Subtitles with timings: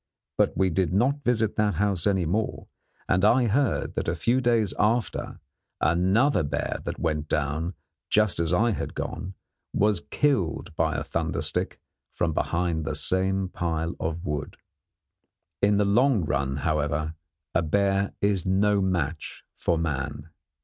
[0.35, 2.65] But we did not visit that house any more,
[3.07, 5.39] and I heard that a few days after
[5.79, 7.75] another bear that went down
[8.09, 9.35] just as I had gone
[9.75, 11.79] was killed by a thunder stick
[12.13, 14.57] from behind the same pile of wood.
[15.61, 17.13] In the long run, however,
[17.53, 20.29] a bear is no match for man.